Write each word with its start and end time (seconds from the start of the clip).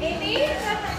Amy, 0.00 0.97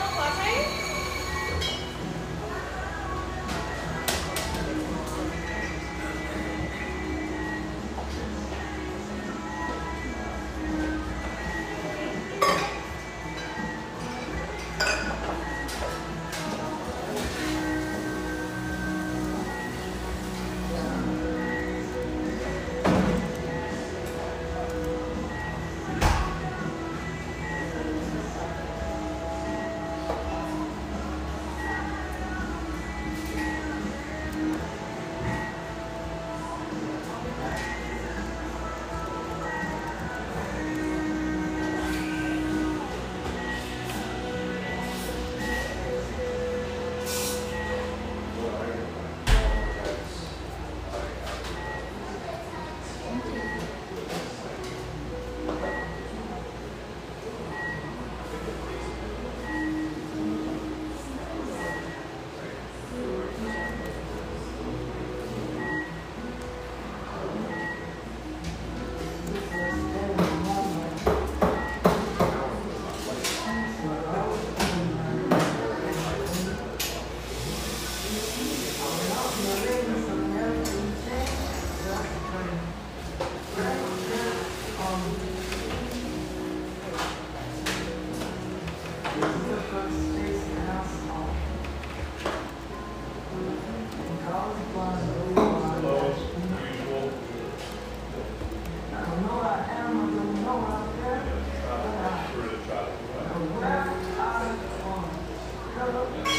little 105.92 106.24
bit. 106.24 106.39